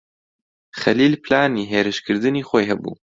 [0.79, 2.93] خەلیل پلانی هێرشکردنی خۆی هەبوو.